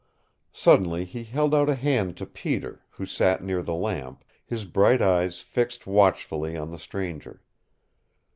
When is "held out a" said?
1.23-1.75